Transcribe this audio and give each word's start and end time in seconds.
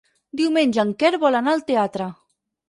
Diumenge 0.39 0.81
en 0.85 0.93
Quer 1.03 1.11
vol 1.25 1.37
anar 1.41 1.53
al 1.55 1.63
teatre. 1.69 2.09